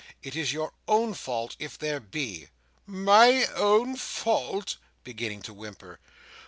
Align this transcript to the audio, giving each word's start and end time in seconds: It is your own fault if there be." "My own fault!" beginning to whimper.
It 0.23 0.35
is 0.35 0.51
your 0.51 0.73
own 0.87 1.13
fault 1.13 1.55
if 1.59 1.77
there 1.77 1.99
be." 1.99 2.47
"My 2.87 3.45
own 3.55 3.95
fault!" 3.97 4.77
beginning 5.03 5.43
to 5.43 5.53
whimper. 5.53 5.99